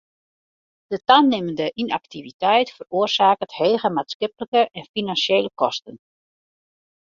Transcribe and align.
De 0.93 0.99
tanimmende 1.11 1.67
ynaktiviteit 1.83 2.73
feroarsaket 2.79 3.55
hege 3.59 3.93
maatskiplike 3.99 4.67
en 4.81 4.91
finansjele 4.91 5.55
kosten. 5.65 6.05